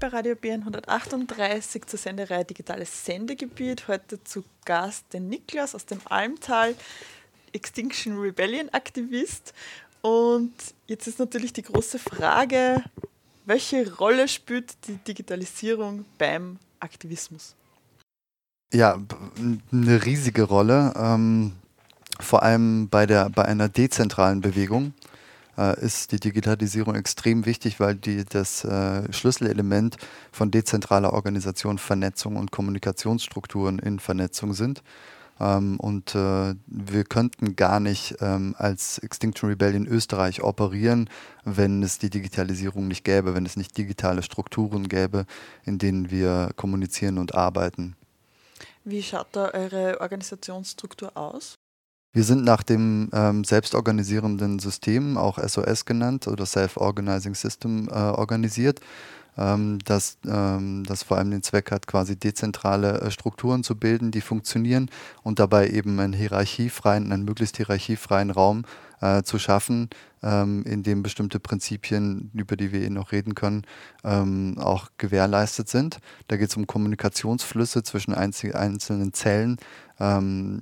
Bei 0.00 0.06
Radio 0.06 0.36
BN 0.36 0.60
138 0.60 1.84
zur 1.86 1.98
Sendereihe 1.98 2.44
Digitales 2.44 3.04
Sendegebiet. 3.04 3.88
Heute 3.88 4.22
zu 4.22 4.44
Gast 4.64 5.12
den 5.12 5.28
Niklas 5.28 5.74
aus 5.74 5.86
dem 5.86 5.98
Almtal, 6.04 6.76
Extinction 7.52 8.16
Rebellion 8.16 8.68
Aktivist. 8.68 9.52
Und 10.00 10.52
jetzt 10.86 11.08
ist 11.08 11.18
natürlich 11.18 11.52
die 11.52 11.62
große 11.62 11.98
Frage, 11.98 12.84
welche 13.44 13.92
Rolle 13.96 14.28
spielt 14.28 14.76
die 14.86 14.98
Digitalisierung 14.98 16.04
beim 16.16 16.60
Aktivismus? 16.78 17.56
Ja, 18.72 19.00
eine 19.72 20.04
riesige 20.04 20.44
Rolle, 20.44 20.94
ähm, 20.96 21.54
vor 22.20 22.44
allem 22.44 22.88
bei, 22.88 23.04
der, 23.06 23.30
bei 23.30 23.46
einer 23.46 23.68
dezentralen 23.68 24.42
Bewegung 24.42 24.92
äh, 25.58 25.78
ist 25.84 26.12
die 26.12 26.20
Digitalisierung 26.20 26.94
extrem 26.94 27.44
wichtig, 27.44 27.80
weil 27.80 27.96
die 27.96 28.24
das 28.24 28.64
äh, 28.64 29.12
Schlüsselelement 29.12 29.96
von 30.32 30.50
dezentraler 30.50 31.12
Organisation, 31.12 31.78
Vernetzung 31.78 32.36
und 32.36 32.52
Kommunikationsstrukturen 32.52 33.78
in 33.78 33.98
Vernetzung 33.98 34.54
sind. 34.54 34.82
Ähm, 35.40 35.78
und 35.80 36.14
äh, 36.14 36.54
wir 36.66 37.04
könnten 37.04 37.56
gar 37.56 37.80
nicht 37.80 38.16
ähm, 38.20 38.54
als 38.58 38.98
Extinction 38.98 39.48
Rebellion 39.50 39.86
Österreich 39.86 40.42
operieren, 40.42 41.10
wenn 41.44 41.82
es 41.82 41.98
die 41.98 42.10
Digitalisierung 42.10 42.88
nicht 42.88 43.04
gäbe, 43.04 43.34
wenn 43.34 43.46
es 43.46 43.56
nicht 43.56 43.76
digitale 43.76 44.22
Strukturen 44.22 44.88
gäbe, 44.88 45.26
in 45.64 45.78
denen 45.78 46.10
wir 46.10 46.50
kommunizieren 46.56 47.18
und 47.18 47.34
arbeiten. 47.34 47.96
Wie 48.84 49.02
schaut 49.02 49.28
da 49.32 49.50
eure 49.50 50.00
Organisationsstruktur 50.00 51.16
aus? 51.16 51.58
Wir 52.12 52.24
sind 52.24 52.44
nach 52.44 52.62
dem 52.62 53.10
ähm, 53.12 53.44
selbstorganisierenden 53.44 54.58
System, 54.58 55.18
auch 55.18 55.38
SOS 55.38 55.84
genannt 55.84 56.26
oder 56.26 56.46
Self-Organizing 56.46 57.34
System, 57.34 57.88
äh, 57.88 57.92
organisiert, 57.92 58.80
ähm, 59.36 59.78
das, 59.84 60.18
ähm, 60.26 60.84
das 60.84 61.02
vor 61.02 61.18
allem 61.18 61.30
den 61.30 61.42
Zweck 61.42 61.70
hat, 61.70 61.86
quasi 61.86 62.16
dezentrale 62.16 63.00
äh, 63.00 63.10
Strukturen 63.10 63.62
zu 63.62 63.76
bilden, 63.76 64.10
die 64.10 64.22
funktionieren 64.22 64.90
und 65.22 65.38
dabei 65.38 65.68
eben 65.68 66.00
einen 66.00 66.14
hierarchiefreien, 66.14 67.12
einen 67.12 67.24
möglichst 67.24 67.58
hierarchiefreien 67.58 68.30
Raum 68.30 68.64
äh, 68.64 68.87
zu 69.22 69.38
schaffen, 69.38 69.88
ähm, 70.22 70.64
in 70.64 70.82
dem 70.82 71.02
bestimmte 71.02 71.38
Prinzipien, 71.38 72.30
über 72.34 72.56
die 72.56 72.72
wir 72.72 72.82
eh 72.82 72.90
noch 72.90 73.12
reden 73.12 73.34
können, 73.34 73.62
ähm, 74.04 74.56
auch 74.58 74.88
gewährleistet 74.98 75.68
sind. 75.68 75.98
Da 76.26 76.36
geht 76.36 76.50
es 76.50 76.56
um 76.56 76.66
Kommunikationsflüsse 76.66 77.82
zwischen 77.82 78.14
einzelnen 78.14 79.12
Zellen, 79.12 79.58
ähm, 80.00 80.60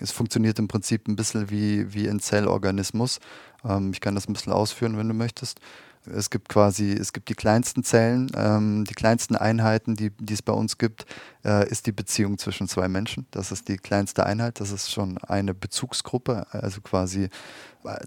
es 0.00 0.10
funktioniert 0.10 0.58
im 0.58 0.68
Prinzip 0.68 1.06
ein 1.08 1.16
bisschen 1.16 1.50
wie, 1.50 1.92
wie 1.94 2.08
ein 2.08 2.20
Zellorganismus. 2.20 3.20
Ähm, 3.64 3.92
ich 3.92 4.00
kann 4.00 4.14
das 4.14 4.28
ein 4.28 4.32
bisschen 4.32 4.52
ausführen, 4.52 4.96
wenn 4.96 5.08
du 5.08 5.14
möchtest. 5.14 5.60
Es 6.06 6.30
gibt 6.30 6.48
quasi, 6.48 6.92
es 6.92 7.12
gibt 7.12 7.28
die 7.28 7.34
kleinsten 7.34 7.84
Zellen, 7.84 8.30
ähm, 8.36 8.84
die 8.84 8.94
kleinsten 8.94 9.36
Einheiten, 9.36 9.94
die, 9.94 10.10
die 10.10 10.34
es 10.34 10.42
bei 10.42 10.52
uns 10.52 10.78
gibt, 10.78 11.06
äh, 11.44 11.68
ist 11.68 11.86
die 11.86 11.92
Beziehung 11.92 12.38
zwischen 12.38 12.66
zwei 12.66 12.88
Menschen. 12.88 13.26
Das 13.30 13.52
ist 13.52 13.68
die 13.68 13.76
kleinste 13.76 14.26
Einheit, 14.26 14.58
das 14.58 14.72
ist 14.72 14.90
schon 14.90 15.18
eine 15.18 15.54
Bezugsgruppe, 15.54 16.46
also 16.50 16.80
quasi 16.80 17.28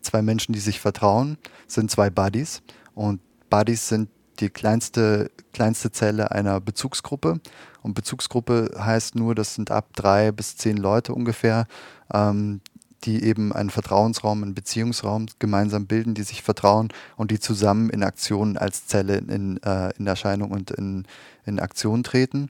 zwei 0.02 0.22
Menschen, 0.22 0.54
die 0.54 0.60
sich 0.60 0.80
vertrauen, 0.80 1.38
sind 1.68 1.92
zwei 1.92 2.10
Buddies. 2.10 2.62
Und 2.94 3.20
Buddies 3.50 3.88
sind 3.88 4.10
die 4.40 4.50
kleinste, 4.50 5.32
kleinste 5.54 5.92
Zelle 5.92 6.32
einer 6.32 6.60
Bezugsgruppe. 6.60 7.40
Und 7.82 7.94
Bezugsgruppe 7.94 8.72
heißt 8.78 9.16
nur, 9.16 9.36
das 9.36 9.56
sind 9.56 9.72
ab 9.72 9.90
drei 9.96 10.32
bis 10.32 10.58
zehn 10.58 10.78
Leute 10.78 11.14
ungefähr, 11.14 11.68
ähm, 12.14 12.62
die 13.06 13.24
eben 13.24 13.54
einen 13.54 13.70
Vertrauensraum, 13.70 14.44
einen 14.44 14.56
Beziehungsraum 14.56 15.28
gemeinsam 15.40 15.86
bilden, 15.86 16.14
die 16.14 16.24
sich 16.24 16.42
vertrauen 16.42 16.90
und 17.16 17.32
die 17.32 17.40
zusammen 17.40 17.90
in 17.90 18.04
Aktionen 18.04 18.58
als 18.58 18.88
Zelle 18.88 19.18
in, 19.18 19.62
äh, 19.64 19.92
in 19.98 20.08
Erscheinung 20.08 20.52
und 20.52 20.72
in, 20.72 21.06
in 21.46 21.60
Aktion 21.60 22.04
treten. 22.04 22.50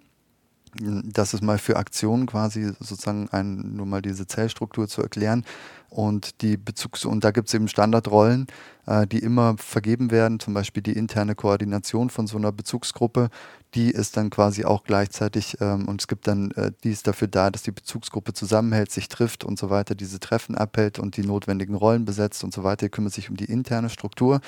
Das 0.82 1.34
ist 1.34 1.42
mal 1.42 1.58
für 1.58 1.78
Aktionen 1.78 2.26
quasi 2.26 2.74
sozusagen 2.80 3.30
ein, 3.30 3.76
nur 3.76 3.86
mal 3.86 4.02
diese 4.02 4.28
Zellstruktur 4.28 4.88
zu 4.88 5.02
erklären. 5.02 5.46
Und 5.90 6.42
die 6.42 6.58
Bezugs- 6.58 7.06
und 7.06 7.24
da 7.24 7.32
gibt 7.32 7.48
es 7.48 7.54
eben 7.54 7.70
Standardrollen, 7.70 8.48
äh, 8.86 9.08
die 9.08 9.20
immer 9.20 9.56
vergeben 9.58 10.12
werden, 10.12 10.42
zum 10.42 10.54
Beispiel 10.54 10.84
die 10.84 10.92
interne 10.94 11.36
Koordination 11.36 12.10
von 12.10 12.28
so 12.28 12.38
einer 12.38 12.52
Bezugsgruppe, 12.52 13.30
die 13.76 13.92
ist 13.92 14.18
dann 14.18 14.30
quasi 14.30 14.66
auch 14.66 14.84
gleichzeitig, 14.84 15.58
ähm, 15.62 15.88
und 15.88 16.02
es 16.02 16.08
gibt 16.08 16.28
dann, 16.28 16.52
äh, 16.52 16.72
die 16.84 16.92
ist 16.92 17.08
dafür 17.08 17.30
da, 17.30 17.50
dass 17.50 17.64
die 17.64 17.72
Bezugsgruppe 17.72 18.34
zusammenhält, 18.34 18.92
sich 18.92 19.08
trifft 19.08 19.46
und 19.46 19.58
so 19.58 19.70
weiter, 19.70 19.96
diese 19.96 20.20
Treffen 20.20 20.56
abhält 20.56 21.00
und 21.00 21.16
die 21.16 21.26
notwendigen 21.26 21.76
Rollen 21.76 22.04
besetzt 22.04 22.44
und 22.44 22.54
so 22.54 22.64
weiter, 22.64 22.88
die 22.88 22.90
kümmert 22.90 23.14
sich 23.14 23.30
um 23.30 23.38
die 23.38 23.46
interne 23.46 23.90
Struktur. 23.90 24.42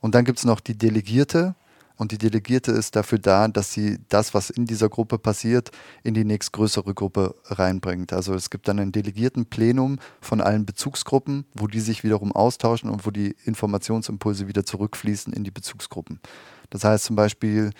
Und 0.00 0.14
dann 0.14 0.26
gibt 0.26 0.38
es 0.38 0.44
noch 0.44 0.60
die 0.60 0.76
Delegierte, 0.76 1.54
und 1.96 2.10
die 2.10 2.18
Delegierte 2.18 2.72
ist 2.72 2.96
dafür 2.96 3.18
da, 3.18 3.46
dass 3.48 3.72
sie 3.72 3.98
das, 4.08 4.34
was 4.34 4.50
in 4.50 4.66
dieser 4.66 4.88
Gruppe 4.88 5.18
passiert, 5.18 5.70
in 6.02 6.14
die 6.14 6.24
nächstgrößere 6.24 6.92
Gruppe 6.92 7.36
reinbringt. 7.44 8.12
Also 8.12 8.34
es 8.34 8.50
gibt 8.50 8.66
dann 8.66 8.80
ein 8.80 8.90
Delegiertenplenum 8.90 9.98
von 10.20 10.40
allen 10.40 10.66
Bezugsgruppen, 10.66 11.44
wo 11.54 11.68
die 11.68 11.80
sich 11.80 12.02
wiederum 12.02 12.32
austauschen 12.32 12.90
und 12.90 13.06
wo 13.06 13.10
die 13.10 13.36
Informationsimpulse 13.44 14.48
wieder 14.48 14.64
zurückfließen 14.64 15.32
in 15.32 15.44
die 15.44 15.52
Bezugsgruppen. 15.52 16.20
Das 16.70 16.82
heißt 16.82 17.04
zum 17.04 17.14
Beispiel, 17.14 17.70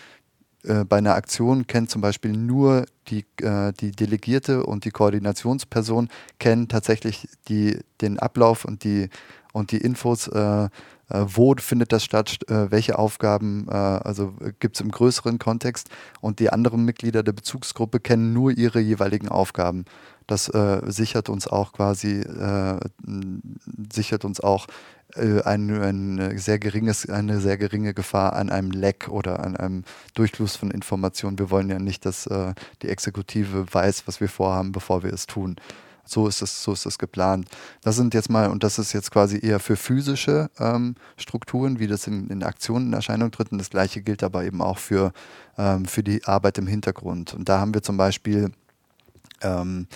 äh, 0.62 0.84
bei 0.84 0.98
einer 0.98 1.14
Aktion 1.14 1.66
kennt 1.66 1.91
zum 1.91 2.00
Beispiel 2.00 2.32
nur 2.32 2.86
die, 3.08 3.25
äh, 3.42 3.72
die 3.72 3.91
Delegierte 3.91 4.64
und 4.64 4.84
die 4.84 4.91
Koordinationsperson 4.91 6.08
kennen 6.38 6.69
tatsächlich 6.69 7.28
die, 7.48 7.81
den 8.00 8.19
Ablauf 8.19 8.64
und 8.64 8.84
die, 8.84 9.08
und 9.54 9.72
die 9.72 9.78
Infos 9.78 10.28
äh, 10.28 10.69
äh, 11.10 11.25
wo 11.26 11.54
findet 11.59 11.92
das 11.92 12.04
statt, 12.04 12.38
äh, 12.48 12.70
welche 12.70 12.98
Aufgaben, 12.98 13.66
äh, 13.69 13.75
also 13.75 14.34
gibt 14.59 14.76
es 14.76 14.81
im 14.81 14.91
größeren 14.91 15.38
Kontext 15.38 15.91
und 16.20 16.41
die 16.41 16.50
anderen 16.50 16.84
Mitglieder 16.84 17.22
der 17.22 17.32
Bezugsgruppe 17.32 18.00
kennen 18.00 18.32
nur 18.32 18.53
ihre 18.53 18.81
jeweiligen 18.81 19.28
Aufgaben. 19.28 19.84
Das 20.26 20.48
äh, 20.48 20.81
sichert 20.87 21.28
uns 21.28 21.47
auch 21.47 21.72
quasi, 21.72 22.20
äh, 22.20 22.81
sichert 23.93 24.25
uns 24.25 24.41
auch 24.41 24.66
äh, 25.14 25.43
ein, 25.43 25.70
ein 25.70 26.38
sehr 26.38 26.59
geringes, 26.59 27.06
eine 27.10 27.41
sehr 27.41 27.59
geringe 27.59 27.93
Gefahr 27.93 28.32
an 28.32 28.48
einem 28.48 28.70
Leck 28.70 29.09
oder 29.10 29.44
an 29.44 29.54
einem 29.56 29.84
Durchfluss 30.14 30.56
von 30.56 30.70
Informationen. 30.70 31.38
Wir 31.38 31.50
wollen 31.50 31.69
ja 31.69 31.78
nicht, 31.78 32.06
dass 32.06 32.28
die 32.82 32.88
Exekutive 32.88 33.66
weiß, 33.70 34.06
was 34.06 34.20
wir 34.20 34.31
vorhaben, 34.31 34.72
bevor 34.72 35.03
wir 35.03 35.12
es 35.12 35.26
tun. 35.26 35.56
So 36.04 36.28
ist 36.28 36.42
es, 36.42 36.62
so 36.62 36.72
ist 36.72 36.87
es 36.87 36.98
geplant. 36.98 37.48
Das 37.82 37.97
sind 37.97 38.15
jetzt 38.15 38.31
mal, 38.31 38.50
und 38.50 38.62
das 38.62 38.78
ist 38.78 38.92
jetzt 38.92 39.10
quasi 39.10 39.38
eher 39.38 39.60
für 39.60 39.76
physische 39.76 40.50
ähm, 40.59 40.97
Strukturen, 41.16 41.78
wie 41.78 41.87
das 41.87 42.06
in, 42.06 42.28
in 42.28 42.42
Aktionen 42.42 42.88
in 42.88 42.92
Erscheinung 42.92 43.31
tritt. 43.31 43.53
Und 43.53 43.59
das 43.59 43.70
gleiche 43.70 44.03
gilt 44.03 44.22
aber 44.22 44.44
eben 44.44 44.60
auch 44.60 44.78
für, 44.78 45.12
ähm, 45.56 45.87
für 45.87 46.03
die 46.03 46.25
Arbeit 46.25 46.59
im 46.59 46.66
Hintergrund. 46.66 47.34
Und 47.34 47.48
da 47.48 47.60
haben 47.60 47.75
wir 47.75 47.82
zum 47.82 47.97
Beispiel, 47.97 48.53
ähm, 49.41 49.87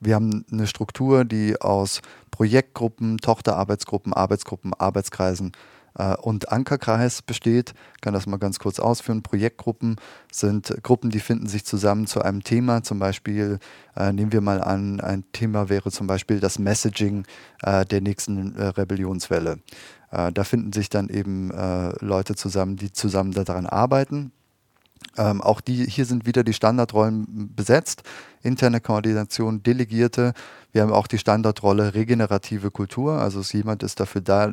wir 0.00 0.14
haben 0.14 0.44
eine 0.52 0.66
Struktur, 0.66 1.24
die 1.24 1.60
aus 1.60 2.02
Projektgruppen, 2.30 3.18
Tochterarbeitsgruppen, 3.18 4.12
Arbeitsgruppen, 4.12 4.74
Arbeitskreisen 4.74 5.52
und 5.94 6.50
Ankerkreis 6.50 7.22
besteht. 7.22 7.72
Kann 8.00 8.14
das 8.14 8.26
mal 8.26 8.38
ganz 8.38 8.58
kurz 8.58 8.80
ausführen. 8.80 9.22
Projektgruppen 9.22 9.96
sind 10.32 10.82
Gruppen, 10.82 11.10
die 11.10 11.20
finden 11.20 11.46
sich 11.46 11.64
zusammen 11.64 12.06
zu 12.06 12.22
einem 12.22 12.42
Thema. 12.42 12.82
Zum 12.82 12.98
Beispiel 12.98 13.58
äh, 13.96 14.12
nehmen 14.12 14.32
wir 14.32 14.40
mal 14.40 14.60
an, 14.60 15.00
ein 15.00 15.24
Thema 15.32 15.68
wäre 15.68 15.90
zum 15.90 16.06
Beispiel 16.06 16.40
das 16.40 16.58
Messaging 16.58 17.26
äh, 17.62 17.84
der 17.84 18.00
nächsten 18.00 18.56
äh, 18.56 18.66
Rebellionswelle. 18.66 19.60
Äh, 20.10 20.32
da 20.32 20.44
finden 20.44 20.72
sich 20.72 20.88
dann 20.88 21.08
eben 21.08 21.50
äh, 21.50 21.92
Leute 22.04 22.34
zusammen, 22.34 22.76
die 22.76 22.92
zusammen 22.92 23.32
daran 23.32 23.66
arbeiten 23.66 24.32
ähm, 25.16 25.40
auch 25.40 25.60
die, 25.60 25.84
hier 25.84 26.06
sind 26.06 26.26
wieder 26.26 26.44
die 26.44 26.52
Standardrollen 26.52 27.54
besetzt. 27.54 28.02
Interne 28.42 28.80
Koordination, 28.80 29.62
Delegierte. 29.62 30.34
Wir 30.72 30.82
haben 30.82 30.92
auch 30.92 31.06
die 31.06 31.18
Standardrolle 31.18 31.94
regenerative 31.94 32.70
Kultur. 32.70 33.14
Also 33.14 33.40
jemand 33.56 33.82
ist 33.82 34.00
dafür 34.00 34.20
da, 34.20 34.52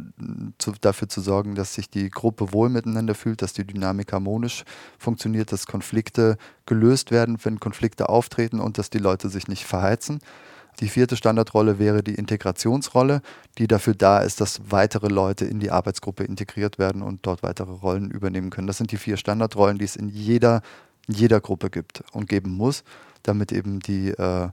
zu, 0.58 0.74
dafür 0.80 1.10
zu 1.10 1.20
sorgen, 1.22 1.56
dass 1.56 1.74
sich 1.74 1.90
die 1.90 2.10
Gruppe 2.10 2.54
wohl 2.54 2.70
miteinander 2.70 3.16
fühlt, 3.16 3.42
dass 3.42 3.54
die 3.54 3.66
Dynamik 3.66 4.14
harmonisch 4.14 4.64
funktioniert, 4.98 5.52
dass 5.52 5.66
Konflikte 5.66 6.38
gelöst 6.66 7.12
werden, 7.12 7.38
wenn 7.44 7.60
Konflikte 7.60 8.10
auftreten 8.10 8.60
und 8.60 8.78
dass 8.78 8.90
die 8.90 9.00
Leute 9.00 9.30
sich 9.30 9.48
nicht 9.48 9.66
verheizen. 9.66 10.20
Die 10.80 10.90
vierte 10.90 11.16
Standardrolle 11.16 11.80
wäre 11.80 12.02
die 12.02 12.16
Integrationsrolle, 12.16 13.22
die 13.58 13.68
dafür 13.68 13.94
da 13.94 14.20
ist, 14.20 14.42
dass 14.42 14.62
weitere 14.72 15.08
Leute 15.08 15.46
in 15.46 15.60
die 15.60 15.72
Arbeitsgruppe 15.72 16.24
integriert 16.24 16.80
werden 16.80 17.02
und 17.02 17.26
dort 17.26 17.44
weitere 17.44 17.72
Rollen 17.72 18.10
übernehmen 18.10 18.50
können. 18.50 18.68
Das 18.68 18.78
sind 18.78 18.92
die 18.92 18.98
vier 18.98 19.18
Standardrollen, 19.18 19.78
die 19.78 19.86
es 19.86 19.96
in 19.96 20.10
jeder, 20.10 20.62
in 21.08 21.16
jeder 21.16 21.40
Gruppe 21.40 21.70
gibt 21.70 22.04
und 22.14 22.28
geben 22.28 22.52
muss, 22.52 22.84
damit 23.24 23.52
eben 23.52 23.80
die, 23.80 24.10
äh, 24.10 24.50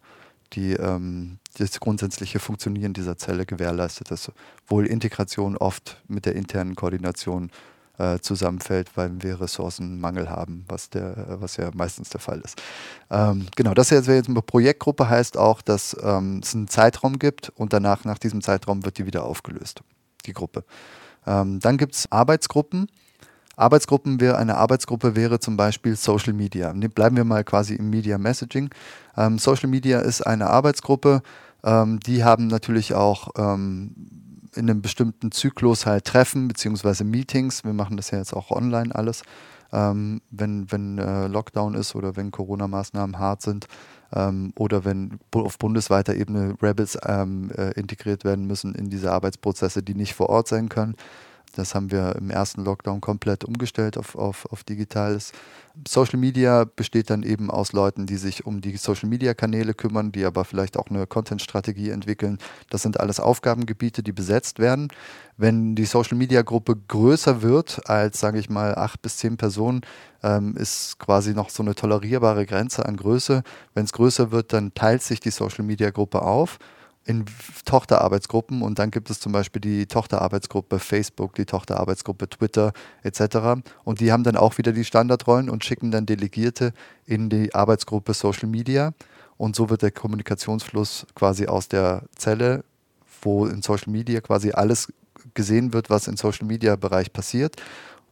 die, 0.53 0.73
ähm, 0.73 1.39
das 1.57 1.81
grundsätzliche 1.81 2.39
Funktionieren 2.39 2.93
dieser 2.93 3.17
Zelle 3.17 3.47
gewährleistet 3.47 4.11
ist. 4.11 4.33
Wohl 4.67 4.87
Integration 4.87 5.57
oft 5.57 6.03
mit 6.09 6.27
der 6.27 6.35
internen 6.35 6.75
Koordination 6.75 7.51
äh, 7.99 8.19
zusammenfällt, 8.21 8.97
weil 8.97 9.23
wir 9.23 9.41
Ressourcenmangel 9.41 10.31
haben, 10.31 10.65
was, 10.69 10.91
der, 10.91 11.39
was 11.41 11.57
ja 11.57 11.71
meistens 11.75 12.11
der 12.11 12.21
Fall 12.21 12.41
ist. 12.41 12.61
Ähm, 13.11 13.47
genau, 13.57 13.75
das 13.75 13.91
jetzt, 13.91 14.09
jetzt 14.09 14.29
eine 14.29 14.43
Projektgruppe 14.43 15.09
heißt 15.09 15.37
auch, 15.37 15.63
dass 15.63 15.97
ähm, 16.03 16.41
es 16.43 16.55
einen 16.55 16.69
Zeitraum 16.69 17.19
gibt 17.19 17.51
und 17.51 17.73
danach, 17.73 18.05
nach 18.05 18.19
diesem 18.19 18.41
Zeitraum, 18.41 18.85
wird 18.85 18.99
die 18.99 19.07
wieder 19.07 19.25
aufgelöst, 19.25 19.83
die 20.27 20.33
Gruppe. 20.33 20.65
Ähm, 21.27 21.61
dann 21.61 21.77
gibt 21.77 21.95
es 21.95 22.11
Arbeitsgruppen. 22.11 22.89
Arbeitsgruppen 23.57 24.21
wäre, 24.21 24.39
eine 24.39 24.57
Arbeitsgruppe 24.57 25.17
wäre 25.17 25.41
zum 25.41 25.57
Beispiel 25.57 25.97
Social 25.97 26.33
Media. 26.33 26.73
Ne, 26.73 26.89
bleiben 26.89 27.17
wir 27.17 27.25
mal 27.25 27.43
quasi 27.43 27.75
im 27.75 27.91
Media 27.91 28.17
Messaging. 28.17 28.71
Ähm, 29.17 29.39
Social 29.39 29.69
Media 29.69 29.99
ist 29.99 30.25
eine 30.25 30.49
Arbeitsgruppe, 30.49 31.23
ähm, 31.65 31.99
die 32.01 32.23
haben 32.25 32.47
natürlich 32.47 32.95
auch 32.95 33.31
ähm, 33.37 33.95
in 34.59 34.69
einem 34.69 34.83
bestimmten 34.83 35.33
Zyklus 35.33 35.87
halt 35.87 36.05
Treffen 36.05 36.49
bzw. 36.49 37.05
Meetings. 37.05 37.65
Wir 37.65 37.73
machen 37.73 37.97
das 37.97 38.11
ja 38.11 38.19
jetzt 38.19 38.35
auch 38.35 38.51
online 38.51 38.95
alles, 38.95 39.23
ähm, 39.73 40.21
wenn, 40.31 40.71
wenn 40.71 40.99
äh, 40.99 41.27
Lockdown 41.29 41.75
ist 41.75 41.95
oder 41.95 42.17
wenn 42.17 42.31
Corona-Maßnahmen 42.31 43.19
hart 43.19 43.43
sind 43.43 43.67
ähm, 44.13 44.53
oder 44.57 44.85
wenn 44.85 45.19
auf 45.35 45.59
bundesweiter 45.59 46.15
Ebene 46.15 46.55
Rebels 46.61 46.99
ähm, 47.07 47.51
äh, 47.57 47.71
integriert 47.73 48.25
werden 48.25 48.47
müssen 48.47 48.75
in 48.75 48.91
diese 48.91 49.13
Arbeitsprozesse, 49.13 49.83
die 49.83 49.95
nicht 49.95 50.15
vor 50.15 50.29
Ort 50.29 50.49
sein 50.49 50.69
können. 50.69 50.97
Das 51.55 51.75
haben 51.75 51.91
wir 51.91 52.17
im 52.17 52.31
ersten 52.31 52.65
Lockdown 52.65 53.01
komplett 53.01 53.45
umgestellt 53.45 53.97
auf, 53.97 54.15
auf, 54.15 54.47
auf 54.51 54.65
digitales. 54.65 55.33
Social 55.87 56.19
Media 56.19 56.65
besteht 56.65 57.11
dann 57.11 57.23
eben 57.23 57.51
aus 57.51 57.73
Leuten, 57.73 58.07
die 58.07 58.17
sich 58.17 58.47
um 58.47 58.61
die 58.61 58.77
Social 58.77 59.09
Media 59.09 59.35
Kanäle 59.35 59.75
kümmern, 59.75 60.11
die 60.11 60.25
aber 60.25 60.45
vielleicht 60.45 60.77
auch 60.77 60.89
eine 60.89 61.07
Content-Strategie 61.07 61.91
entwickeln. 61.91 62.39
Das 62.71 62.83
sind 62.83 62.99
alles 62.99 63.21
Aufgabengebiete, 63.21 64.03
die 64.03 64.13
besetzt 64.13 64.59
werden. 64.59 64.89
Wenn 65.37 65.77
die 65.77 65.85
Social 65.85 66.17
Media 66.17 66.43
Gruppe 66.43 66.77
größer 66.77 67.43
wird 67.43 67.89
als, 67.89 68.19
sage 68.19 68.41
ich 68.41 68.51
mal, 68.51 68.75
acht 68.75 69.03
bis 69.03 69.19
zehn 69.19 69.37
Personen, 69.37 69.83
ähm, 70.23 70.57
ist 70.57 70.99
quasi 70.99 71.33
noch 71.33 71.51
so 71.51 71.63
eine 71.63 71.77
tolerierbare 71.77 72.45
Grenze 72.45 72.85
an 72.85 72.97
Größe. 72.97 73.43
Wenn 73.75 73.85
es 73.85 73.93
größer 73.93 74.33
wird, 74.33 74.53
dann 74.53 74.75
teilt 74.75 75.03
sich 75.03 75.21
die 75.21 75.31
Social 75.31 75.65
Media 75.65 75.91
Gruppe 75.91 76.23
auf 76.23 76.59
in 77.09 77.25
Tochterarbeitsgruppen 77.65 78.61
und 78.61 78.79
dann 78.79 78.91
gibt 78.91 79.09
es 79.09 79.19
zum 79.19 79.33
Beispiel 79.33 79.63
die 79.63 79.87
Tochterarbeitsgruppe 79.87 80.79
Facebook, 80.79 81.35
die 81.35 81.47
Tochterarbeitsgruppe 81.47 82.29
Twitter 82.29 82.75
etc. 83.03 83.63
Und 83.83 84.01
die 84.01 84.13
haben 84.13 84.25
dann 84.25 84.37
auch 84.37 84.59
wieder 84.59 84.73
die 84.73 84.85
Standardrollen 84.85 85.49
und 85.49 85.65
schicken 85.65 85.91
dann 85.91 86.05
Delegierte 86.05 86.75
in 87.07 87.31
die 87.31 87.55
Arbeitsgruppe 87.55 88.13
Social 88.13 88.47
Media 88.47 88.93
und 89.39 89.57
so 89.57 89.71
wird 89.71 89.81
der 89.81 89.91
Kommunikationsfluss 89.91 91.07
quasi 91.15 91.47
aus 91.47 91.69
der 91.69 92.03
Zelle, 92.15 92.63
wo 93.23 93.47
in 93.47 93.63
Social 93.63 93.91
Media 93.91 94.21
quasi 94.21 94.51
alles 94.51 94.93
gesehen 95.33 95.73
wird, 95.73 95.89
was 95.89 96.09
im 96.09 96.19
Social 96.19 96.47
Media 96.47 96.77
Bereich 96.77 97.11
passiert 97.11 97.57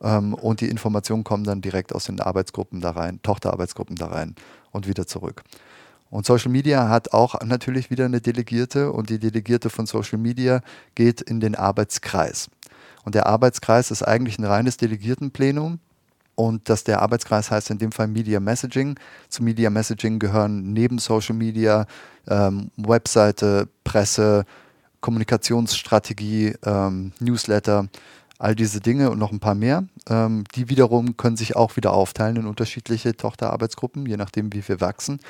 ähm, 0.03 0.33
und 0.33 0.63
die 0.63 0.71
Informationen 0.71 1.23
kommen 1.23 1.45
dann 1.45 1.61
direkt 1.61 1.95
aus 1.95 2.05
den 2.05 2.21
Arbeitsgruppen 2.21 2.81
da 2.81 2.93
rein, 2.93 3.21
Tochterarbeitsgruppen 3.23 3.97
da 3.97 4.07
rein 4.07 4.35
und 4.73 4.89
wieder 4.89 5.07
zurück. 5.07 5.43
Und 6.11 6.27
Social 6.27 6.51
Media 6.51 6.89
hat 6.89 7.13
auch 7.13 7.41
natürlich 7.43 7.91
wieder 7.91 8.05
eine 8.05 8.21
Delegierte 8.21 8.93
und 8.93 9.11
die 9.11 9.19
Delegierte 9.19 9.71
von 9.71 9.87
Social 9.87 10.19
Media 10.19 10.61
geht 10.95 11.21
in 11.21 11.41
den 11.41 11.55
Arbeitskreis. 11.55 12.49
Und 13.05 13.15
der 13.15 13.27
Arbeitskreis 13.27 13.91
ist 13.91 14.03
eigentlich 14.03 14.39
ein 14.39 14.45
reines 14.45 14.77
Delegiertenplenum. 14.77 15.79
Und 16.35 16.69
dass 16.69 16.85
der 16.85 17.01
Arbeitskreis 17.01 17.51
heißt 17.51 17.71
in 17.71 17.79
dem 17.79 17.93
Fall 17.93 18.09
Media 18.09 18.41
Messaging. 18.41 18.99
Zu 19.31 19.43
Media 19.43 19.71
Messaging 19.71 20.19
gehören 20.19 20.75
neben 20.75 20.99
Social 20.99 21.35
Media 21.35 21.87
ähm, 22.29 22.71
Webseite, 22.77 23.69
Presse, 23.85 24.45
Kommunikationsstrategie, 25.01 26.55
ähm, 26.65 27.13
Newsletter, 27.21 27.89
all 28.39 28.55
diese 28.55 28.81
Dinge 28.81 29.11
und 29.11 29.19
noch 29.19 29.33
ein 29.33 29.41
paar 29.41 29.55
mehr. 29.55 29.85
Ähm, 30.11 30.45
die 30.55 30.69
wiederum 30.69 31.17
können 31.17 31.39
sich 31.39 31.57
auch 31.57 31.77
wieder 31.77 31.93
aufteilen 31.93 32.37
in 32.37 32.47
unterschiedliche 32.47 33.17
Tochterarbeitsgruppen, 33.17 34.05
je 34.05 34.19
nachdem, 34.19 34.53
wie 34.53 34.67
wir 34.69 34.81
wachsen. 34.83 35.21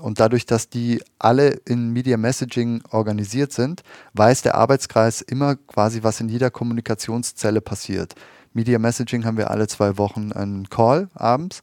Und 0.00 0.20
dadurch, 0.20 0.46
dass 0.46 0.68
die 0.68 1.02
alle 1.18 1.48
in 1.64 1.92
Media 1.92 2.16
Messaging 2.16 2.82
organisiert 2.90 3.52
sind, 3.52 3.82
weiß 4.14 4.42
der 4.42 4.54
Arbeitskreis 4.54 5.20
immer 5.22 5.56
quasi, 5.56 6.02
was 6.02 6.20
in 6.20 6.28
jeder 6.28 6.50
Kommunikationszelle 6.50 7.60
passiert. 7.60 8.14
Media 8.52 8.78
Messaging 8.78 9.24
haben 9.24 9.36
wir 9.36 9.50
alle 9.50 9.68
zwei 9.68 9.98
Wochen 9.98 10.32
einen 10.32 10.68
Call 10.68 11.08
abends 11.14 11.60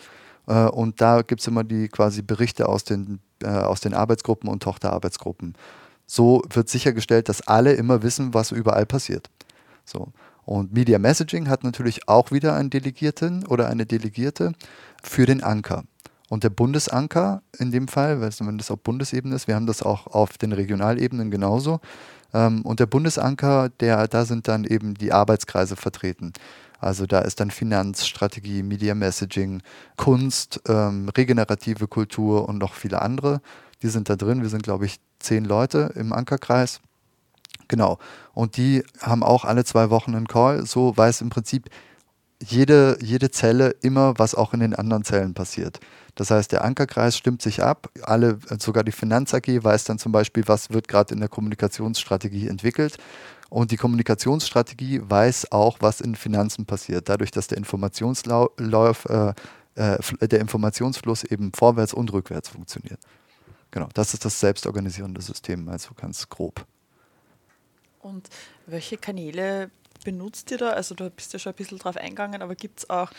äh, 0.48 0.66
und 0.66 1.02
da 1.02 1.22
gibt 1.22 1.42
es 1.42 1.48
immer 1.48 1.64
die 1.64 1.88
quasi 1.88 2.22
Berichte 2.22 2.68
aus 2.70 2.84
den, 2.84 3.20
äh, 3.42 3.48
aus 3.48 3.82
den 3.82 3.94
Arbeitsgruppen 3.94 4.50
und 4.50 4.64
Tochterarbeitsgruppen. 4.64 5.56
So 6.06 6.44
wird 6.50 6.70
sichergestellt, 6.70 7.30
dass 7.30 7.48
alle 7.48 7.74
immer 7.74 8.04
wissen, 8.04 8.34
was 8.34 8.52
überall 8.52 8.86
passiert. 8.86 9.30
So. 9.86 10.10
Und 10.46 10.74
Media 10.74 11.00
Messaging 11.00 11.48
hat 11.48 11.64
natürlich 11.64 12.08
auch 12.08 12.32
wieder 12.32 12.56
einen 12.56 12.70
Delegierten 12.70 13.46
oder 13.48 13.70
eine 13.70 13.86
Delegierte 13.86 14.54
für 15.02 15.26
den 15.26 15.42
Anker. 15.42 15.84
Und 16.34 16.44
der 16.44 16.50
Bundesanker 16.50 17.44
in 17.60 17.72
dem 17.72 17.88
Fall, 17.88 18.20
wenn 18.20 18.58
das 18.58 18.72
auf 18.72 18.80
Bundesebene 18.80 19.36
ist, 19.36 19.48
wir 19.48 19.54
haben 19.54 19.68
das 19.68 19.84
auch 19.84 20.08
auf 20.08 20.40
den 20.40 20.52
Regionalebenen 20.52 21.30
genauso. 21.30 21.80
Ähm, 22.34 22.64
und 22.64 22.80
der 22.80 22.88
Bundesanker, 22.88 23.70
der, 23.70 24.08
da 24.08 24.26
sind 24.26 24.48
dann 24.48 24.64
eben 24.64 24.96
die 24.96 25.14
Arbeitskreise 25.14 25.76
vertreten. 25.76 26.34
Also 26.80 27.06
da 27.06 27.20
ist 27.20 27.40
dann 27.40 27.52
Finanzstrategie, 27.52 28.64
Media 28.64 28.96
Messaging, 28.96 29.62
Kunst, 29.96 30.60
ähm, 30.68 31.08
regenerative 31.16 31.88
Kultur 31.88 32.50
und 32.50 32.58
noch 32.58 32.74
viele 32.74 33.04
andere. 33.04 33.40
Die 33.84 33.90
sind 33.90 34.10
da 34.10 34.16
drin. 34.16 34.42
Wir 34.42 34.50
sind, 34.50 34.64
glaube 34.64 34.88
ich, 34.88 35.00
zehn 35.20 35.46
Leute 35.46 35.94
im 35.94 36.14
Ankerkreis. 36.14 36.82
Genau. 37.68 38.00
Und 38.34 38.58
die 38.58 38.84
haben 39.00 39.22
auch 39.22 39.46
alle 39.46 39.66
zwei 39.66 39.92
Wochen 39.92 40.16
einen 40.16 40.28
Call. 40.28 40.66
So 40.66 40.98
weiß 40.98 41.22
im 41.22 41.30
Prinzip 41.30 41.70
jede, 42.44 42.98
jede 43.02 43.32
Zelle 43.32 43.76
immer, 43.82 44.18
was 44.18 44.36
auch 44.36 44.54
in 44.54 44.60
den 44.60 44.76
anderen 44.76 45.04
Zellen 45.04 45.34
passiert. 45.34 45.80
Das 46.16 46.30
heißt, 46.30 46.52
der 46.52 46.64
Ankerkreis 46.64 47.18
stimmt 47.18 47.42
sich 47.42 47.64
ab. 47.64 47.90
Alle, 48.04 48.38
sogar 48.60 48.84
die 48.84 48.92
Finanz 48.92 49.34
AG 49.34 49.48
weiß 49.48 49.86
dann 49.86 49.98
zum 49.98 50.12
Beispiel, 50.12 50.44
was 50.48 50.70
wird 50.70 50.88
gerade 50.88 51.14
in 51.14 51.20
der 51.20 51.30
Kommunikationsstrategie 51.30 52.48
entwickelt. 52.48 52.98
Und 53.50 53.72
die 53.72 53.78
Kommunikationsstrategie 53.78 55.02
weiß 55.04 55.52
auch, 55.52 55.78
was 55.80 56.02
in 56.02 56.16
Finanzen 56.16 56.66
passiert. 56.66 57.10
Dadurch, 57.10 57.32
dass 57.32 57.48
der 57.48 57.58
Informationslauf, 57.58 59.06
äh, 59.06 59.34
äh, 59.76 60.28
der 60.28 60.40
Informationsfluss 60.40 61.24
eben 61.24 61.52
vorwärts 61.54 61.94
und 61.94 62.12
rückwärts 62.14 62.50
funktioniert. 62.50 63.00
Genau, 63.72 63.90
das 63.94 64.14
ist 64.14 64.24
das 64.24 64.40
selbstorganisierende 64.40 65.22
System, 65.22 65.68
also 65.70 65.94
ganz 65.96 66.30
grob. 66.30 66.66
Und 68.02 68.30
welche 68.68 68.98
Kanäle 68.98 69.72
benutzt 70.04 70.52
ihr 70.52 70.58
da? 70.58 70.70
Also 70.72 70.96
du 70.96 71.10
bist 71.10 71.34
ja 71.34 71.40
schon 71.40 71.54
ein 71.54 71.56
bisschen 71.56 71.80
drauf 71.80 71.98
eingegangen, 71.98 72.42
aber 72.42 72.56
gibt 72.56 72.80
es 72.80 72.90
auch 72.90 73.12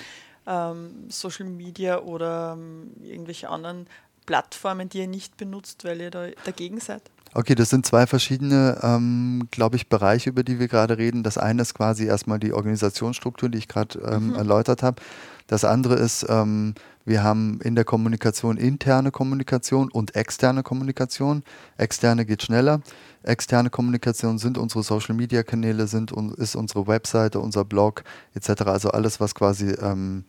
ähm, 0.47 1.11
Social 1.11 1.47
Media 1.47 2.01
oder 2.01 2.55
ähm, 2.57 2.93
irgendwelche 3.03 3.49
anderen 3.49 3.87
Plattformen, 4.27 4.89
die 4.89 4.99
ihr 4.99 5.09
nicht 5.09 5.37
benutzt, 5.37 5.85
weil 5.85 6.01
ihr 6.01 6.11
da 6.11 6.29
dagegen 6.45 6.81
seid? 6.81 7.03
Okay, 7.37 7.57
das 7.57 7.69
sind 7.69 7.85
zwei 7.85 8.07
verschiedene, 8.07 8.79
ähm, 8.83 9.49
glaube 9.51 9.75
ich, 9.75 9.89
Bereiche, 9.89 10.31
über 10.31 10.45
die 10.45 10.61
wir 10.61 10.69
gerade 10.69 10.99
reden. 10.99 11.25
Das 11.25 11.37
eine 11.37 11.63
ist 11.63 11.75
quasi 11.75 12.07
erstmal 12.07 12.39
die 12.39 12.53
Organisationsstruktur, 12.53 13.49
die 13.49 13.59
ich 13.59 13.67
gerade 13.67 13.99
ähm, 13.99 14.29
mhm. 14.29 14.35
erläutert 14.37 14.85
habe. 14.85 15.03
Das 15.49 15.65
andere 15.65 15.97
ist, 15.97 16.25
ähm, 16.29 16.75
wir 17.05 17.25
haben 17.25 17.61
in 17.63 17.75
der 17.75 17.85
Kommunikation 17.85 18.57
interne 18.57 19.11
Kommunikation 19.11 19.91
und 19.91 20.15
externe 20.15 20.63
Kommunikation. 20.63 21.43
Externe 21.77 22.25
geht 22.25 22.45
schneller. 22.45 22.81
Externe 23.25 23.69
Kommunikation 23.69 24.39
sind 24.39 24.57
unsere 24.57 24.85
Social 24.85 25.17
Media 25.17 25.43
Kanäle, 25.43 25.89
sind, 25.89 26.13
ist 26.37 26.55
unsere 26.55 26.87
Webseite, 26.87 27.41
unser 27.41 27.65
Blog 27.65 28.05
etc. 28.35 28.63
Also 28.63 28.91
alles, 28.91 29.19
was 29.19 29.35
quasi 29.35 29.71
ähm, 29.71 30.25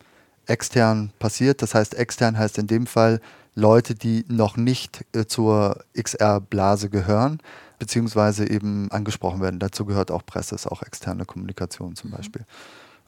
extern 0.47 1.11
passiert. 1.19 1.61
Das 1.61 1.75
heißt, 1.75 1.95
extern 1.95 2.37
heißt 2.37 2.57
in 2.57 2.67
dem 2.67 2.87
Fall 2.87 3.19
Leute, 3.55 3.95
die 3.95 4.25
noch 4.27 4.57
nicht 4.57 5.05
äh, 5.13 5.25
zur 5.25 5.83
XR-Blase 5.97 6.89
gehören, 6.89 7.39
beziehungsweise 7.79 8.49
eben 8.49 8.91
angesprochen 8.91 9.41
werden. 9.41 9.59
Dazu 9.59 9.85
gehört 9.85 10.11
auch 10.11 10.25
Presse, 10.25 10.55
ist 10.55 10.67
auch 10.67 10.83
externe 10.83 11.25
Kommunikation 11.25 11.95
zum 11.95 12.11
mhm. 12.11 12.15
Beispiel. 12.15 12.45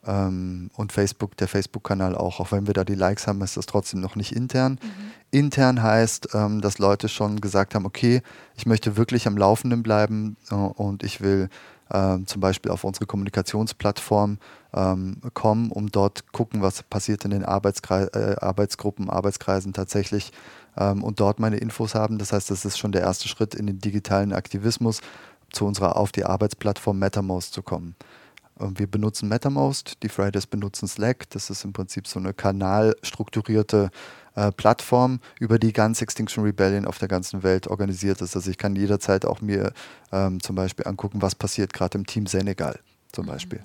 Ähm, 0.05 0.71
und 0.75 0.93
Facebook, 0.93 1.35
der 1.37 1.49
Facebook-Kanal 1.49 2.15
auch, 2.15 2.39
auch 2.39 2.51
wenn 2.53 2.65
wir 2.65 2.73
da 2.73 2.85
die 2.85 2.95
Likes 2.95 3.27
haben, 3.27 3.41
ist 3.41 3.57
das 3.57 3.65
trotzdem 3.65 3.99
noch 3.99 4.15
nicht 4.15 4.33
intern. 4.33 4.79
Mhm. 4.81 5.11
Intern 5.31 5.83
heißt, 5.83 6.29
ähm, 6.33 6.61
dass 6.61 6.79
Leute 6.79 7.09
schon 7.09 7.41
gesagt 7.41 7.75
haben, 7.75 7.85
okay, 7.85 8.21
ich 8.55 8.65
möchte 8.65 8.95
wirklich 8.95 9.27
am 9.27 9.37
Laufenden 9.37 9.83
bleiben 9.83 10.37
äh, 10.49 10.55
und 10.55 11.03
ich 11.03 11.19
will 11.19 11.49
äh, 11.89 12.17
zum 12.25 12.41
Beispiel 12.41 12.71
auf 12.71 12.83
unsere 12.83 13.05
Kommunikationsplattform 13.05 14.37
ähm, 14.73 15.21
kommen, 15.33 15.71
um 15.71 15.91
dort 15.91 16.31
gucken, 16.31 16.61
was 16.61 16.83
passiert 16.83 17.25
in 17.25 17.31
den 17.31 17.45
Arbeitskreis, 17.45 18.07
äh, 18.09 18.35
Arbeitsgruppen, 18.39 19.09
Arbeitskreisen 19.09 19.73
tatsächlich 19.73 20.31
ähm, 20.77 21.03
und 21.03 21.19
dort 21.19 21.39
meine 21.39 21.57
Infos 21.57 21.95
haben. 21.95 22.17
Das 22.17 22.33
heißt, 22.33 22.51
das 22.51 22.65
ist 22.65 22.77
schon 22.77 22.91
der 22.91 23.01
erste 23.01 23.27
Schritt 23.27 23.55
in 23.55 23.67
den 23.67 23.79
digitalen 23.79 24.33
Aktivismus, 24.33 25.01
zu 25.51 25.65
unserer 25.65 25.95
auf 25.95 26.11
die 26.11 26.25
Arbeitsplattform 26.25 26.99
MetaMost 26.99 27.53
zu 27.53 27.61
kommen. 27.61 27.95
Ähm, 28.59 28.77
wir 28.77 28.87
benutzen 28.87 29.29
MetaMost, 29.29 30.03
die 30.03 30.09
Fridays 30.09 30.47
benutzen 30.47 30.87
Slack. 30.87 31.29
Das 31.29 31.49
ist 31.49 31.63
im 31.65 31.73
Prinzip 31.73 32.07
so 32.07 32.19
eine 32.19 32.33
kanalstrukturierte 32.33 33.89
äh, 34.35 34.51
Plattform, 34.51 35.19
über 35.39 35.59
die 35.59 35.73
ganz 35.73 36.01
Extinction 36.01 36.43
Rebellion 36.43 36.85
auf 36.85 36.99
der 36.99 37.07
ganzen 37.07 37.43
Welt 37.43 37.67
organisiert 37.67 38.21
ist. 38.21 38.35
Also 38.35 38.51
ich 38.51 38.57
kann 38.57 38.75
jederzeit 38.75 39.25
auch 39.25 39.41
mir 39.41 39.73
ähm, 40.11 40.41
zum 40.41 40.55
Beispiel 40.55 40.87
angucken, 40.87 41.21
was 41.21 41.35
passiert 41.35 41.73
gerade 41.73 41.97
im 41.97 42.05
Team 42.05 42.27
Senegal 42.27 42.79
zum 43.11 43.25
mhm. 43.25 43.29
Beispiel. 43.29 43.63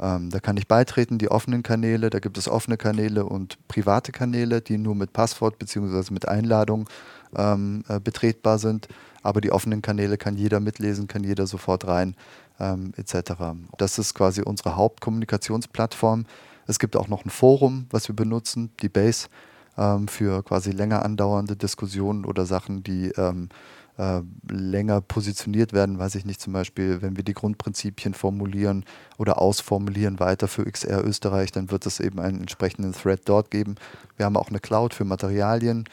Ähm, 0.00 0.30
da 0.30 0.38
kann 0.40 0.56
ich 0.56 0.68
beitreten, 0.68 1.18
die 1.18 1.30
offenen 1.30 1.62
Kanäle, 1.62 2.10
da 2.10 2.20
gibt 2.20 2.38
es 2.38 2.48
offene 2.48 2.76
Kanäle 2.76 3.24
und 3.24 3.58
private 3.66 4.12
Kanäle, 4.12 4.60
die 4.60 4.78
nur 4.78 4.94
mit 4.94 5.12
Passwort 5.12 5.58
bzw. 5.58 6.12
mit 6.12 6.28
Einladung 6.28 6.88
ähm, 7.36 7.84
äh, 7.88 7.98
betretbar 7.98 8.58
sind. 8.58 8.88
Aber 9.22 9.40
die 9.40 9.52
offenen 9.52 9.82
Kanäle 9.82 10.16
kann 10.16 10.36
jeder 10.36 10.60
mitlesen, 10.60 11.08
kann 11.08 11.24
jeder 11.24 11.46
sofort 11.46 11.86
rein 11.86 12.14
ähm, 12.60 12.92
etc. 12.96 13.32
Das 13.76 13.98
ist 13.98 14.14
quasi 14.14 14.42
unsere 14.42 14.76
Hauptkommunikationsplattform. 14.76 16.26
Es 16.66 16.78
gibt 16.78 16.96
auch 16.96 17.08
noch 17.08 17.24
ein 17.24 17.30
Forum, 17.30 17.86
was 17.90 18.08
wir 18.08 18.14
benutzen, 18.14 18.70
die 18.82 18.88
Base, 18.88 19.28
ähm, 19.76 20.08
für 20.08 20.42
quasi 20.42 20.70
länger 20.70 21.04
andauernde 21.04 21.56
Diskussionen 21.56 22.24
oder 22.24 22.44
Sachen, 22.46 22.82
die 22.82 23.08
ähm, 23.16 23.48
äh, 23.96 24.20
länger 24.48 25.00
positioniert 25.00 25.72
werden, 25.72 25.98
weiß 25.98 26.14
ich 26.16 26.24
nicht, 26.24 26.40
zum 26.40 26.52
Beispiel, 26.52 27.02
wenn 27.02 27.16
wir 27.16 27.24
die 27.24 27.34
Grundprinzipien 27.34 28.14
formulieren 28.14 28.84
oder 29.16 29.40
ausformulieren 29.40 30.20
weiter 30.20 30.46
für 30.46 30.64
XR 30.64 31.04
Österreich, 31.04 31.52
dann 31.52 31.70
wird 31.70 31.86
es 31.86 32.00
eben 32.00 32.20
einen 32.20 32.40
entsprechenden 32.40 32.92
Thread 32.92 33.22
dort 33.24 33.50
geben. 33.50 33.76
Wir 34.16 34.26
haben 34.26 34.36
auch 34.36 34.50
eine 34.50 34.60
Cloud 34.60 34.94
für 34.94 35.04
Materialien 35.04 35.84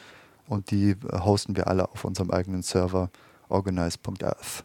und 0.48 0.70
die 0.70 0.90
äh, 0.90 1.18
hosten 1.20 1.56
wir 1.56 1.68
alle 1.68 1.90
auf 1.90 2.04
unserem 2.04 2.30
eigenen 2.30 2.62
Server 2.62 3.10
organize.earth. 3.48 4.64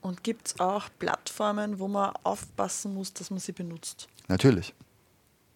Und 0.00 0.22
gibt 0.22 0.48
es 0.48 0.60
auch 0.60 0.88
Plattformen, 0.98 1.78
wo 1.78 1.88
man 1.88 2.12
aufpassen 2.22 2.94
muss, 2.94 3.12
dass 3.12 3.30
man 3.30 3.40
sie 3.40 3.52
benutzt? 3.52 4.08
Natürlich. 4.28 4.74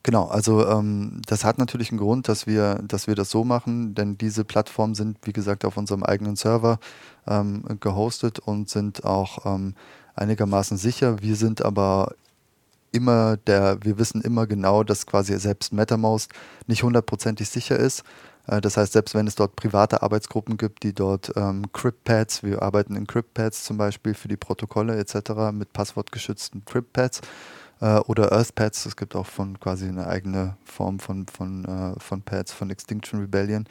Genau, 0.05 0.27
also 0.27 0.67
ähm, 0.67 1.23
das 1.27 1.45
hat 1.45 1.59
natürlich 1.59 1.91
einen 1.91 2.01
Grund, 2.01 2.27
dass 2.27 2.49
wir, 2.49 2.81
dass 2.83 3.07
wir 3.07 3.15
das 3.15 3.31
so 3.31 3.45
machen, 3.45 3.95
denn 3.95 4.19
diese 4.19 4.45
Plattformen 4.45 4.97
sind, 4.97 5.19
wie 5.23 5.33
gesagt, 5.33 5.65
auf 5.65 5.77
unserem 5.77 6.03
eigenen 6.03 6.35
Server 6.35 6.81
ähm, 7.29 7.63
gehostet 7.79 8.41
und 8.41 8.69
sind 8.69 9.05
auch 9.05 9.47
ähm, 9.47 9.75
einigermaßen 10.17 10.77
sicher. 10.77 11.23
Wir 11.23 11.37
sind 11.37 11.65
aber 11.65 12.15
immer 12.91 13.37
der, 13.37 13.79
wir 13.85 13.97
wissen 13.97 14.23
immer 14.23 14.49
genau, 14.49 14.83
dass 14.83 15.07
quasi 15.07 15.39
selbst 15.39 15.73
MetaMost 15.73 16.33
nicht 16.67 16.83
hundertprozentig 16.83 17.49
sicher 17.49 17.79
ist. 17.79 18.03
Äh, 18.47 18.61
das 18.61 18.77
heißt, 18.77 18.93
selbst 18.93 19.15
wenn 19.15 19.27
es 19.27 19.35
dort 19.35 19.57
private 19.57 20.03
Arbeitsgruppen 20.03 20.57
gibt, 20.57 20.83
die 20.83 20.95
dort 20.95 21.33
ähm, 21.37 21.71
CryptPads, 21.73 22.43
wir 22.43 22.63
arbeiten 22.63 22.97
in 22.97 23.07
CryptPads 23.07 23.65
zum 23.65 23.77
Beispiel 23.77 24.15
für 24.15 24.29
die 24.29 24.37
Protokolle 24.37 24.99
etc. 24.99 25.53
mit 25.53 25.73
passwortgeschützten 25.73 26.65
CryptPads, 26.65 27.21
äh, 27.83 27.99
oder 28.07 28.33
EarthPads. 28.33 28.87
Es 28.87 28.97
gibt 28.97 29.15
auch 29.15 29.27
von 29.27 29.61
quasi 29.61 29.89
eine 29.89 30.07
eigene 30.07 30.57
Form 30.65 31.01
von, 31.01 31.27
von, 31.27 31.65
äh, 31.65 32.01
von 32.01 32.23
Pads 32.23 32.53
von 32.53 32.71
Extinction 32.71 33.21
Rebellion. 33.21 33.67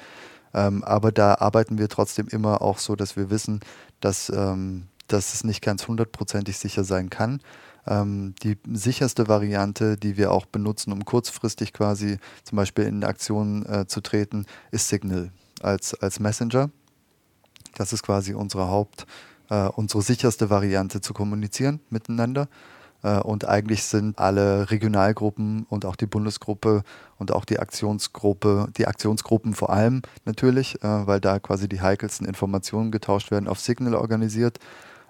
Ähm, 0.54 0.84
aber 0.84 1.12
da 1.12 1.36
arbeiten 1.36 1.78
wir 1.78 1.88
trotzdem 1.88 2.28
immer 2.28 2.62
auch 2.62 2.78
so, 2.78 2.96
dass 2.96 3.16
wir 3.16 3.30
wissen, 3.30 3.62
dass, 4.01 4.30
ähm, 4.30 4.88
dass 5.08 5.34
es 5.34 5.46
nicht 5.46 5.62
ganz 5.62 5.88
hundertprozentig 5.88 6.58
sicher 6.58 6.84
sein 6.84 7.10
kann. 7.10 7.40
Ähm, 7.88 8.36
die 8.44 8.58
sicherste 8.72 9.28
Variante, 9.28 9.98
die 9.98 10.18
wir 10.18 10.32
auch 10.32 10.46
benutzen, 10.46 10.92
um 10.92 11.04
kurzfristig 11.06 11.74
quasi 11.74 12.18
zum 12.44 12.56
Beispiel 12.56 12.86
in 12.86 13.04
Aktion 13.04 13.66
äh, 13.66 13.88
zu 13.88 14.02
treten, 14.02 14.46
ist 14.72 14.88
Signal 14.88 15.32
als, 15.62 15.94
als 15.96 16.20
Messenger. 16.20 16.70
Das 17.76 17.94
ist 17.94 18.04
quasi 18.04 18.34
unsere 18.34 18.68
Haupt, 18.68 19.06
äh, 19.50 19.68
unsere 19.68 20.02
sicherste 20.02 20.50
Variante 20.50 21.02
zu 21.02 21.14
kommunizieren 21.14 21.80
miteinander. 21.90 22.48
Äh, 23.04 23.20
und 23.20 23.48
eigentlich 23.48 23.84
sind 23.84 24.20
alle 24.20 24.70
Regionalgruppen 24.70 25.66
und 25.70 25.86
auch 25.86 25.96
die 25.96 26.06
Bundesgruppe 26.06 26.84
und 27.18 27.32
auch 27.32 27.46
die 27.46 27.60
Aktionsgruppe, 27.60 28.68
die 28.78 28.88
Aktionsgruppen 28.88 29.54
vor 29.54 29.72
allem 29.72 30.02
natürlich, 30.26 30.84
äh, 30.84 31.08
weil 31.08 31.20
da 31.20 31.40
quasi 31.40 31.68
die 31.68 31.82
heikelsten 31.82 32.28
Informationen 32.28 32.92
getauscht 32.92 33.32
werden, 33.32 33.48
auf 33.48 33.60
Signal 33.60 33.96
organisiert. 33.96 34.60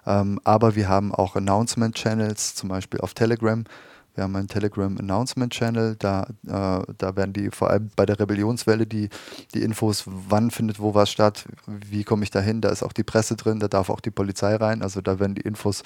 Ähm, 0.06 0.40
aber 0.44 0.76
wir 0.76 0.90
haben 0.90 1.14
auch 1.14 1.36
Announcement-Channels, 1.36 2.56
zum 2.56 2.70
Beispiel 2.70 3.02
auf 3.02 3.14
Telegram, 3.14 3.64
wir 4.16 4.26
haben 4.26 4.36
einen 4.36 4.50
Telegram 4.50 4.98
Announcement 4.98 5.54
Channel, 5.54 5.96
da, 5.98 6.24
äh, 6.46 6.94
da 6.98 7.16
werden 7.16 7.32
die 7.32 7.50
vor 7.50 7.70
allem 7.70 7.90
bei 7.96 8.06
der 8.06 8.20
Rebellionswelle 8.20 8.86
die, 8.86 9.10
die 9.54 9.62
Infos, 9.62 10.04
wann 10.06 10.52
findet 10.52 10.80
wo 10.80 10.94
was 10.94 11.10
statt, 11.10 11.46
wie 11.66 12.04
komme 12.04 12.24
ich 12.24 12.32
da 12.32 12.42
hin, 12.42 12.60
da 12.60 12.70
ist 12.70 12.84
auch 12.84 12.92
die 12.92 13.04
Presse 13.04 13.38
drin, 13.38 13.60
da 13.60 13.70
darf 13.70 13.90
auch 13.90 14.02
die 14.02 14.12
Polizei 14.12 14.56
rein, 14.56 14.82
also 14.82 15.00
da 15.00 15.20
werden 15.20 15.36
die 15.36 15.42
Infos 15.42 15.84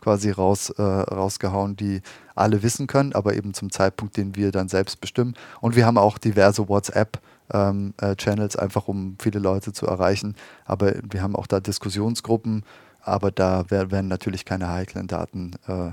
quasi 0.00 0.30
raus, 0.30 0.70
äh, 0.70 0.82
rausgehauen, 0.82 1.76
die 1.76 2.02
alle 2.34 2.62
wissen 2.62 2.88
können, 2.88 3.12
aber 3.12 3.34
eben 3.34 3.54
zum 3.54 3.70
Zeitpunkt, 3.70 4.16
den 4.16 4.34
wir 4.34 4.50
dann 4.50 4.68
selbst 4.68 5.00
bestimmen. 5.00 5.34
Und 5.60 5.76
wir 5.76 5.86
haben 5.86 5.98
auch 5.98 6.18
diverse 6.18 6.68
WhatsApp 6.68 7.20
ähm, 7.52 7.94
äh, 7.98 8.16
Channels, 8.16 8.56
einfach 8.56 8.88
um 8.88 9.16
viele 9.20 9.38
Leute 9.38 9.72
zu 9.72 9.86
erreichen, 9.86 10.34
aber 10.64 10.94
wir 11.08 11.22
haben 11.22 11.36
auch 11.36 11.46
da 11.46 11.60
Diskussionsgruppen, 11.60 12.64
aber 13.08 13.30
da 13.30 13.70
werden 13.70 14.08
natürlich 14.08 14.44
keine 14.44 14.68
heiklen 14.68 15.06
Daten 15.06 15.52
äh, 15.66 15.92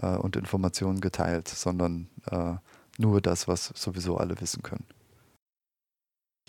äh, 0.00 0.16
und 0.16 0.36
Informationen 0.36 1.00
geteilt, 1.00 1.48
sondern 1.48 2.08
äh, 2.30 2.54
nur 2.98 3.20
das, 3.20 3.48
was 3.48 3.72
sowieso 3.74 4.18
alle 4.18 4.40
wissen 4.40 4.62
können. 4.62 4.84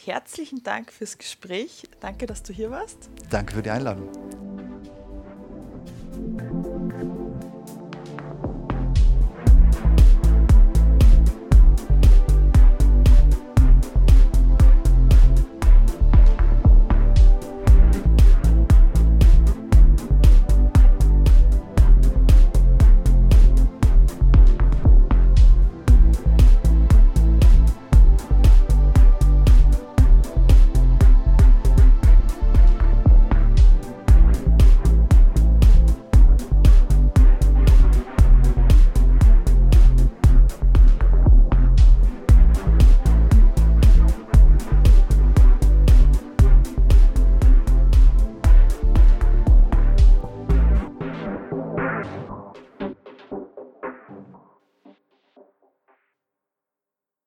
Herzlichen 0.04 0.64
Dank 0.64 0.92
fürs 0.92 1.18
Gespräch. 1.18 1.84
Danke, 2.00 2.26
dass 2.26 2.44
du 2.44 2.54
hier 2.54 2.72
warst. 2.72 3.10
Danke 3.30 3.54
für 3.54 3.62
die 3.62 3.70
Einladung. 3.70 4.10